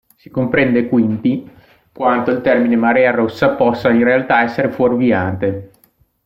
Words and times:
Si 0.15 0.31
comprende 0.31 0.87
quindi 0.89 1.47
quanto 1.93 2.31
il 2.31 2.41
termine 2.41 2.75
"marea 2.75 3.11
rossa" 3.11 3.51
possa 3.51 3.91
in 3.91 4.03
realtà 4.03 4.41
essere 4.41 4.71
fuorviante. 4.71 5.69